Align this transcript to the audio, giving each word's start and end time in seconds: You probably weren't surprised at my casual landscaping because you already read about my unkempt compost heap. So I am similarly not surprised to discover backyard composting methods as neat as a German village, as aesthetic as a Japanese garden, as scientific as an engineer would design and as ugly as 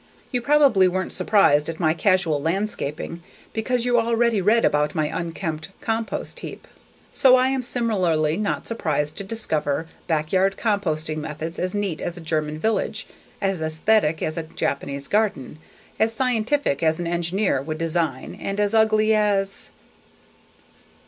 You 0.31 0.41
probably 0.41 0.87
weren't 0.87 1.13
surprised 1.13 1.69
at 1.69 1.79
my 1.79 1.93
casual 1.93 2.41
landscaping 2.41 3.21
because 3.53 3.85
you 3.85 3.99
already 3.99 4.41
read 4.41 4.65
about 4.65 4.95
my 4.95 5.05
unkempt 5.05 5.69
compost 5.79 6.39
heap. 6.39 6.67
So 7.13 7.35
I 7.35 7.49
am 7.49 7.61
similarly 7.61 8.35
not 8.35 8.65
surprised 8.65 9.15
to 9.17 9.23
discover 9.23 9.87
backyard 10.07 10.57
composting 10.57 11.17
methods 11.17 11.59
as 11.59 11.75
neat 11.75 12.01
as 12.01 12.17
a 12.17 12.21
German 12.21 12.57
village, 12.57 13.05
as 13.41 13.61
aesthetic 13.61 14.23
as 14.23 14.37
a 14.37 14.41
Japanese 14.41 15.07
garden, 15.07 15.59
as 15.99 16.11
scientific 16.11 16.81
as 16.81 16.99
an 16.99 17.05
engineer 17.05 17.61
would 17.61 17.77
design 17.77 18.33
and 18.41 18.59
as 18.59 18.73
ugly 18.73 19.13
as 19.13 19.69